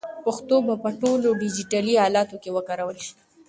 [0.25, 3.13] پښتو به په ټولو ډیجیټلي الاتو کې وکارول شي.